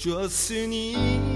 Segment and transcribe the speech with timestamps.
[0.00, 1.29] 해줬으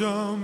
[0.00, 0.41] 어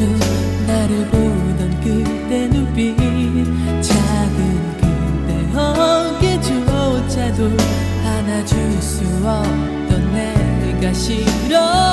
[0.00, 0.18] 마주
[0.66, 2.96] 나를 보던 그때 눈빛
[3.82, 7.50] 작은 그때 어깨조차도
[8.04, 11.89] 안아줄 수 없던 내가 싫어.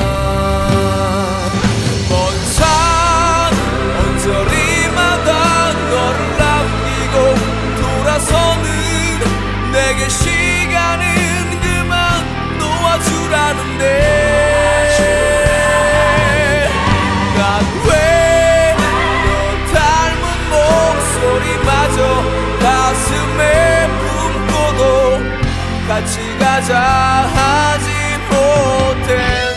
[25.91, 26.77] 같이 가자.
[26.77, 27.89] 하지
[28.29, 29.50] 못해.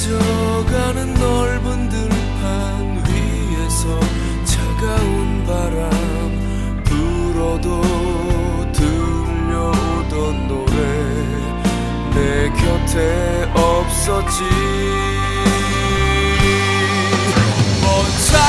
[0.00, 4.00] 잊어가는 넓은 들판 위에서
[4.46, 7.82] 차가운 바람 불어도
[8.72, 10.72] 들려오던 노래
[12.14, 14.44] 내 곁에 없었지.
[17.82, 18.40] 먼산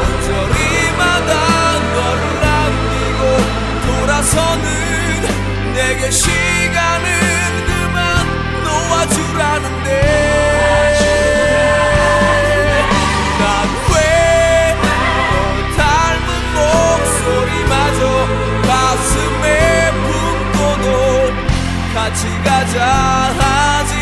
[0.00, 1.30] 언저리마다
[1.92, 3.20] 너를 남기고
[3.86, 4.64] 돌아서는
[5.74, 7.71] 내게 시간은
[8.92, 9.88] 도와주라는데.
[13.40, 14.86] 난왜 너
[15.76, 18.00] 닮은 목소리마저
[18.68, 19.44] 가슴에
[19.92, 20.86] 품고도
[21.94, 22.76] 같이 가자
[23.38, 23.92] 하지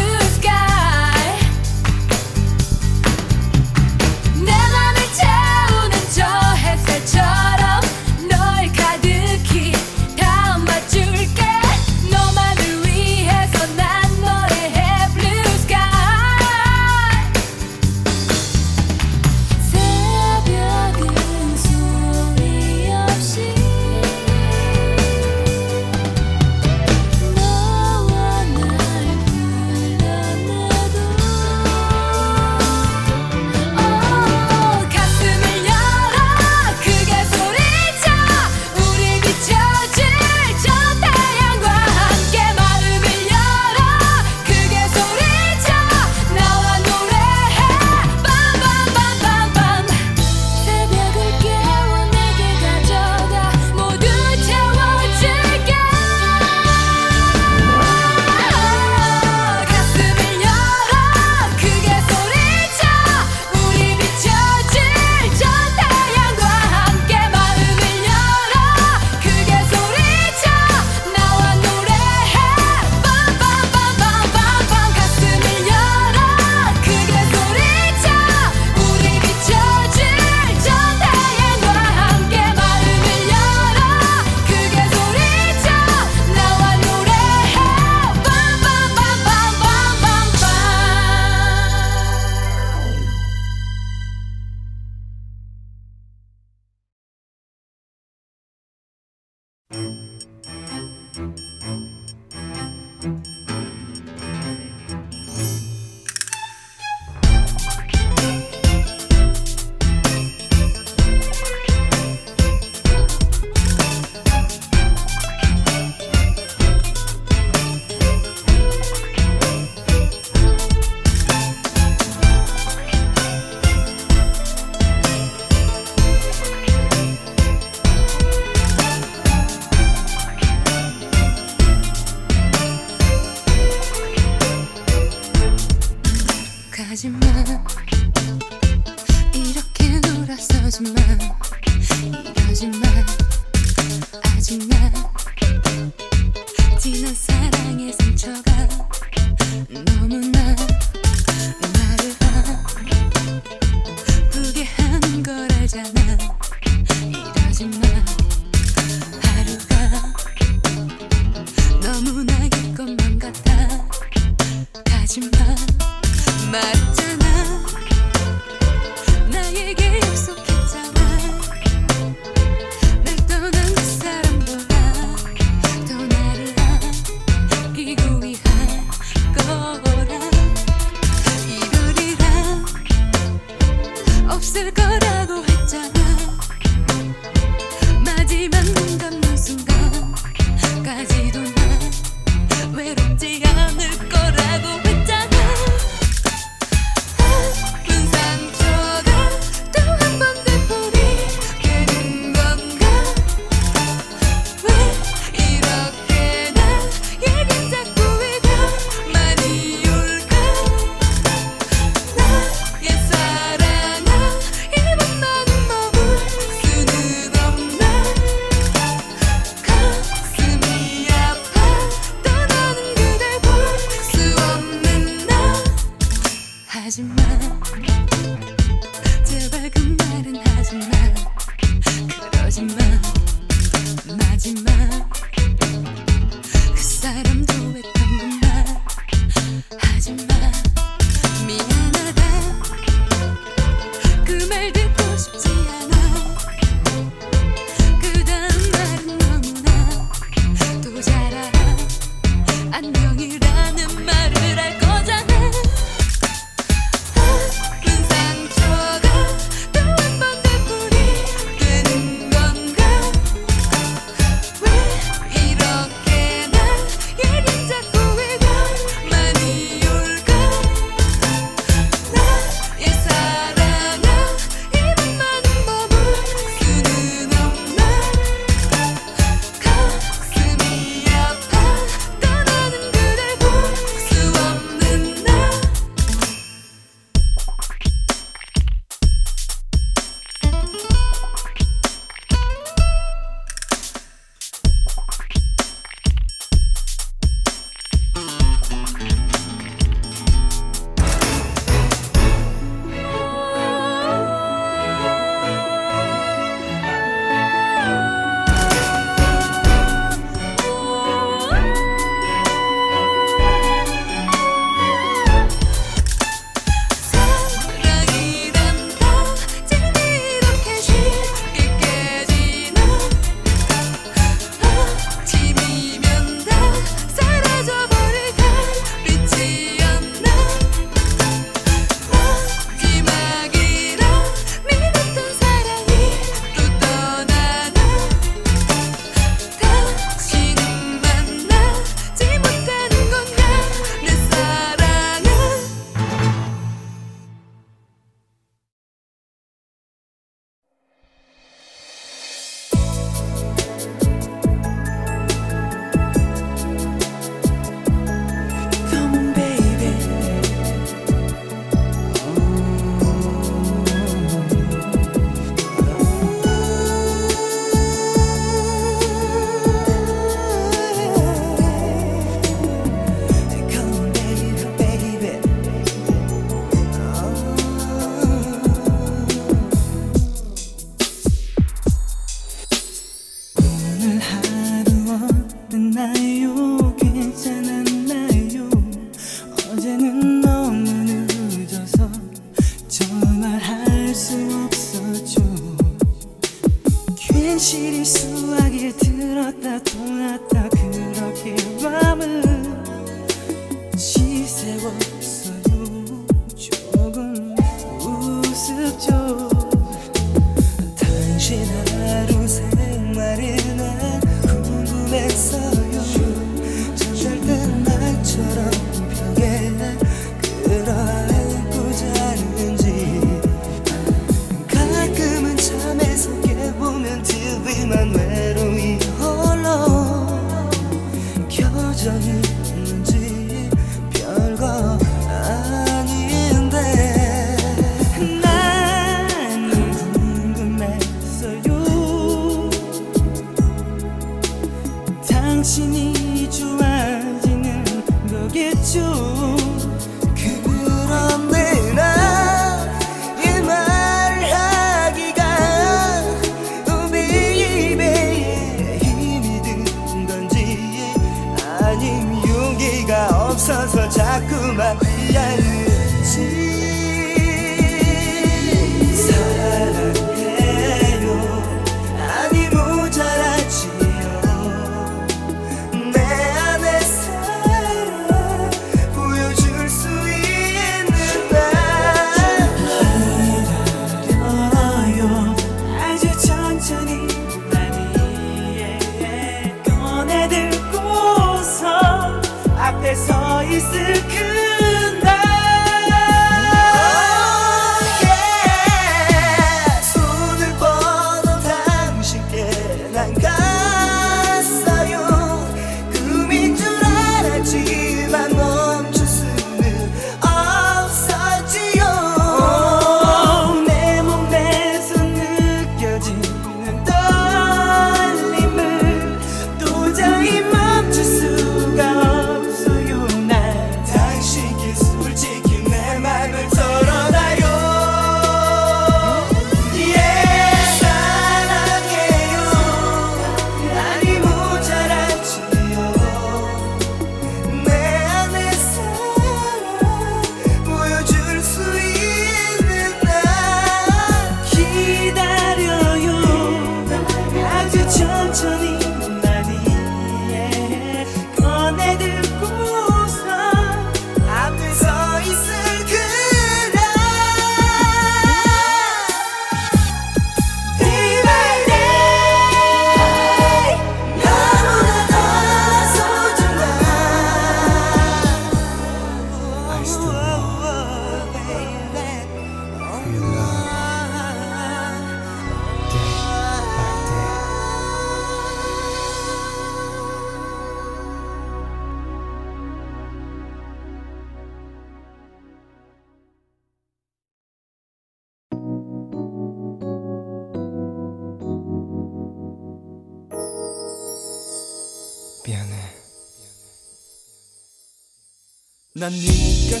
[599.20, 600.00] 난 네가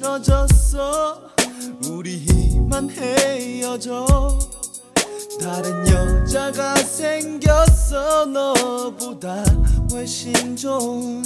[0.00, 1.30] 싫어졌어.
[1.88, 4.36] 우리만 헤어져.
[5.40, 8.26] 다른 여자가 생겼어.
[8.26, 9.44] 너보다
[9.92, 11.22] 훨씬 좋은.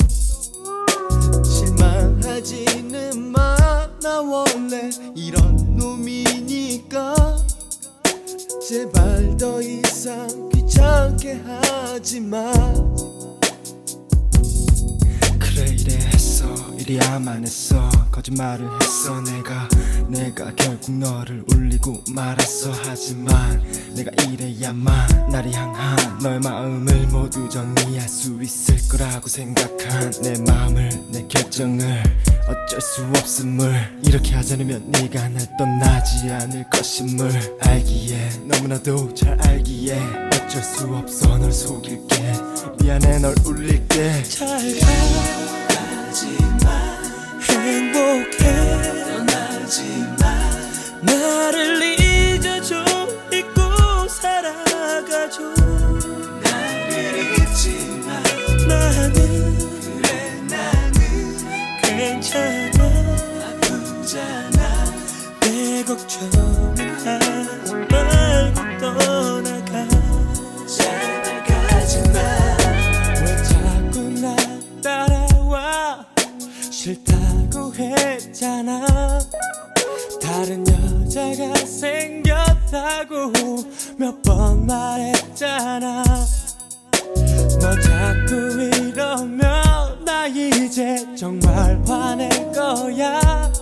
[1.42, 3.56] 실망하지는 마.
[4.02, 7.38] 나 원래 이런 놈이니까.
[8.68, 12.52] 제발 더 이상 귀찮게 하지 마.
[15.38, 16.15] 그래 이래
[16.46, 16.72] 했어.
[16.78, 17.90] 이래야만 했어.
[18.12, 19.20] 거짓말을 했어.
[19.20, 19.68] 내가
[20.08, 22.72] 내가 결국 너를 울리고 말았어.
[22.84, 23.62] 하지만
[23.94, 31.26] 내가 이래야만 나를 향한 너의 마음을 모두 정리할 수 있을 거라고 생각한 내 마음을 내
[31.26, 32.02] 결정을
[32.48, 33.98] 어쩔 수 없음을.
[34.04, 37.58] 이렇게 하지 않으면 네가 날 떠나지 않을 것임을.
[37.60, 40.00] 알기에 너무나도 잘 알기에
[40.32, 42.34] 어쩔 수 없어 널 속일게.
[42.80, 44.22] 미안해 널 울릴게.
[44.22, 45.45] 잘가
[47.96, 48.38] 행복해.
[49.04, 50.20] 떠나지마.
[51.00, 52.84] 나를 잊어줘.
[53.32, 55.42] 잊고 살아가줘.
[56.42, 58.22] 나를 잊지마.
[58.68, 59.12] 나는
[59.80, 60.10] 그래
[60.50, 60.98] 나는
[61.82, 62.84] 괜찮아.
[63.62, 64.84] 아프잖아.
[65.40, 69.72] 내 걱정은 하지 말고 떠나가.
[70.68, 72.16] 제발 가지마.
[73.22, 74.36] 왜 자꾸 나
[74.82, 76.04] 따라와?
[76.70, 77.25] 싫다
[77.76, 79.18] 고 했잖아.
[80.22, 83.32] 다른 여자가 생겼다고
[83.98, 86.02] 몇 번 말했잖아.
[87.60, 93.52] 너 자꾸 이러면 나 이제 정말 화낼 거야.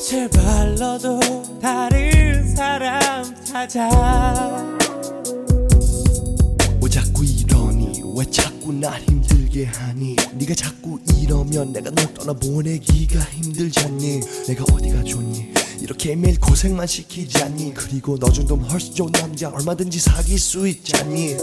[0.00, 1.18] 제발 너도
[1.60, 3.88] 다른 사람 찾아.
[6.82, 8.02] 왜 자꾸 이러니?
[8.16, 14.20] 왜 자꾸 날 힘들게 하니 네가 자꾸 이러면 내가 널 떠나보내기가 힘들잖니.
[14.46, 15.52] 내가 어디가 좋니?
[15.80, 17.72] 이렇게 매일 고생만 시키지 않니.
[17.72, 21.36] 그리고 너 정도면 훨씬 좋은 남자 얼마든지 사귈 수 있잖니.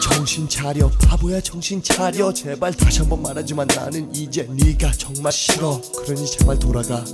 [0.00, 2.32] 정신 차려 바보야 정신 차려.
[2.32, 5.80] 제발 다시 한번 말하지만 나는 이제 네가 정말 싫어.
[5.96, 7.04] 그러니 제발 돌아가.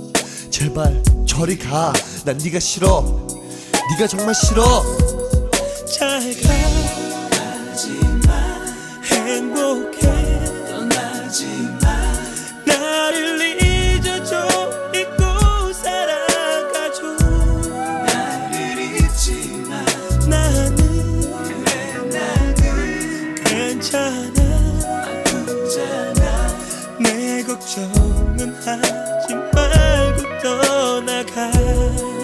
[0.51, 3.27] 제발 저리 가난 네가 싫어.
[3.91, 4.63] 네가 정말 싫어.
[5.97, 6.72] 잘가
[30.43, 32.22] 말고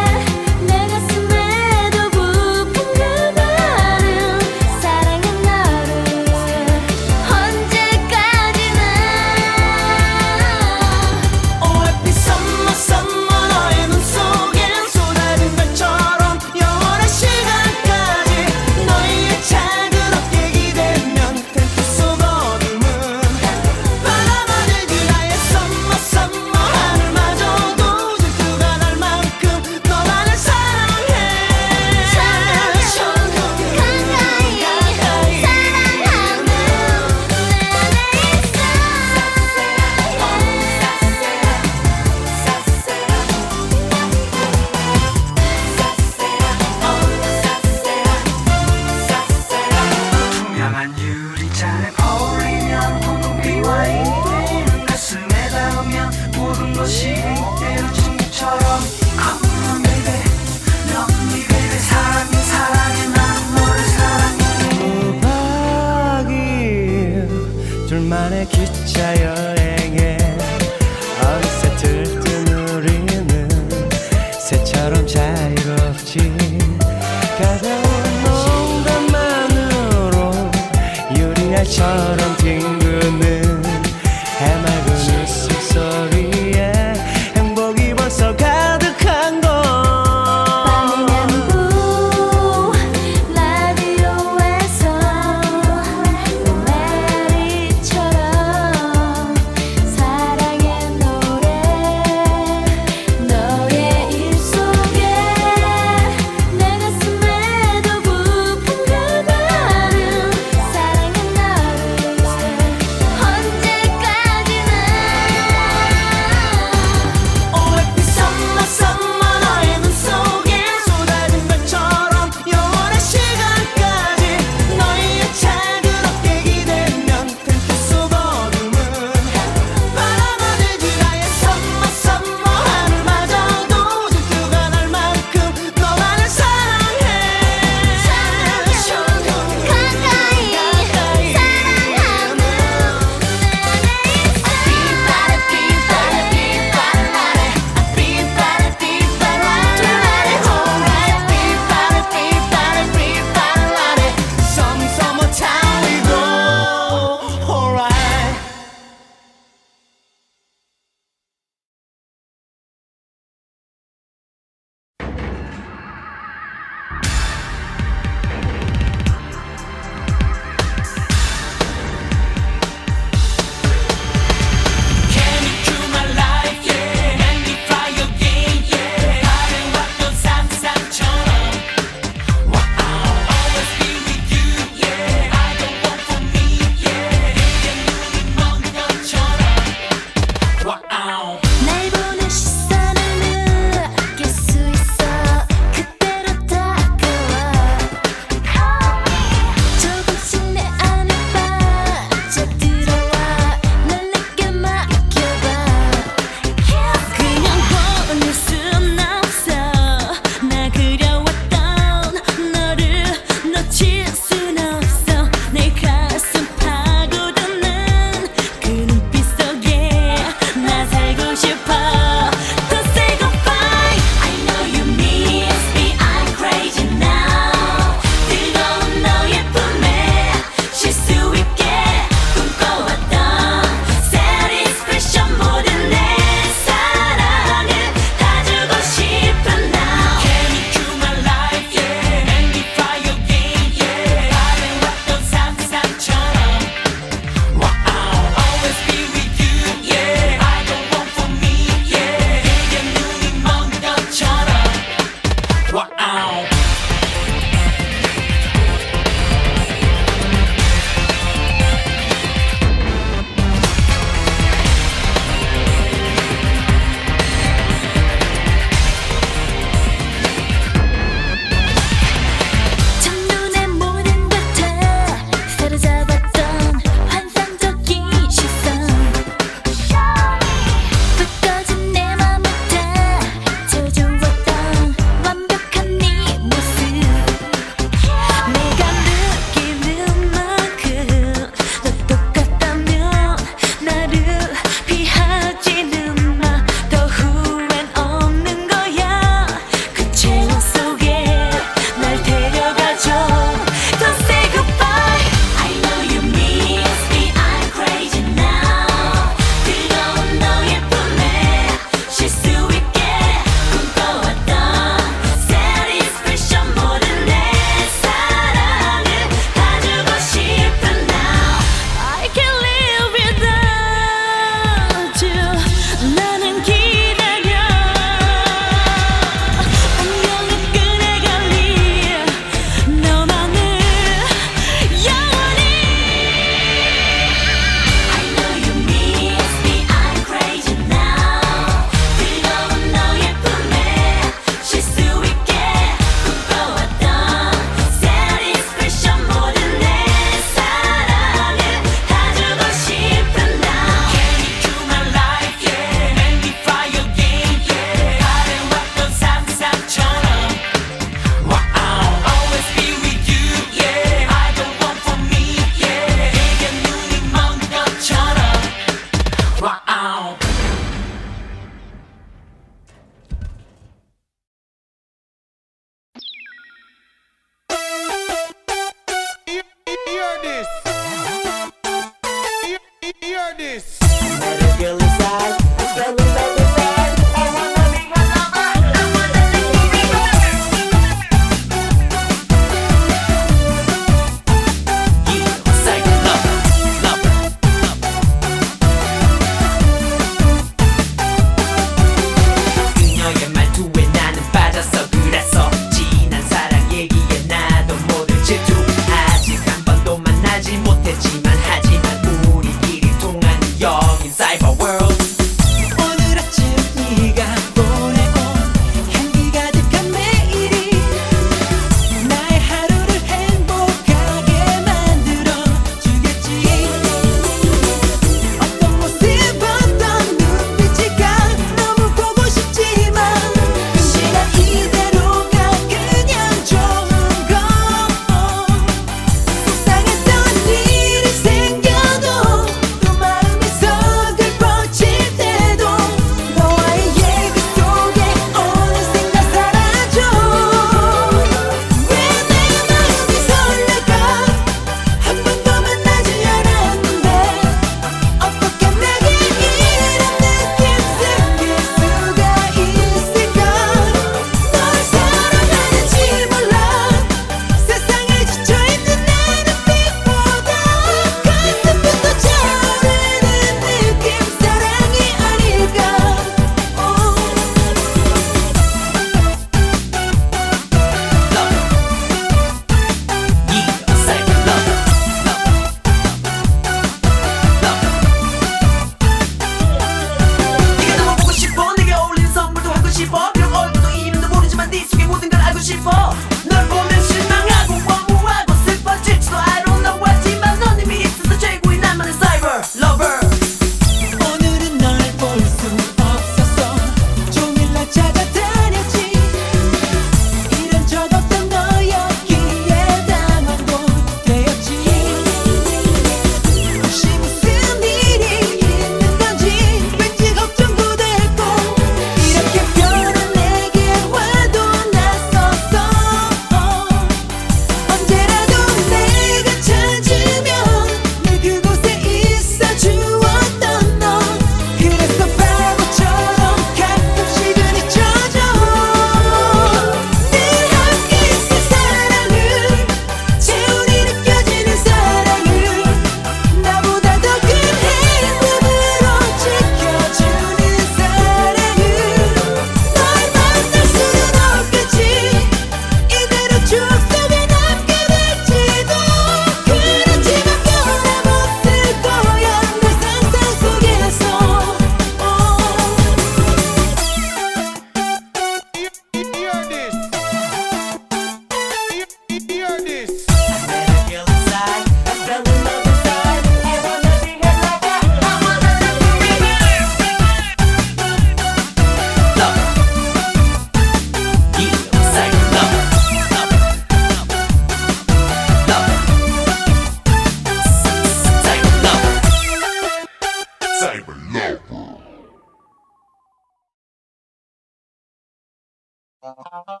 [599.57, 600.00] 何?